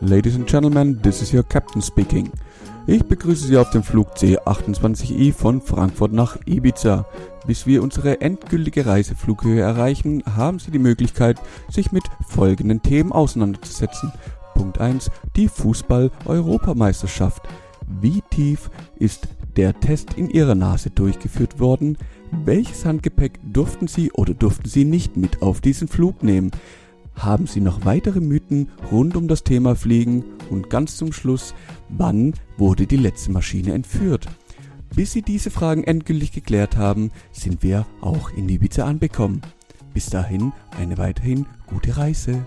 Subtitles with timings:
[0.00, 2.30] Ladies and Gentlemen, this is your Captain speaking.
[2.86, 7.06] Ich begrüße Sie auf dem Flug C28i e von Frankfurt nach Ibiza.
[7.46, 14.12] Bis wir unsere endgültige Reiseflughöhe erreichen, haben Sie die Möglichkeit, sich mit folgenden Themen auseinanderzusetzen.
[14.54, 15.10] Punkt 1.
[15.36, 17.42] Die Fußball-Europameisterschaft.
[18.00, 19.28] Wie tief ist
[19.60, 21.98] der Test in Ihrer Nase durchgeführt worden?
[22.46, 26.50] Welches Handgepäck durften Sie oder durften Sie nicht mit auf diesen Flug nehmen?
[27.14, 30.24] Haben Sie noch weitere Mythen rund um das Thema Fliegen?
[30.48, 31.54] Und ganz zum Schluss,
[31.90, 34.28] wann wurde die letzte Maschine entführt?
[34.96, 39.42] Bis Sie diese Fragen endgültig geklärt haben, sind wir auch in Ibiza angekommen.
[39.92, 42.46] Bis dahin eine weiterhin gute Reise.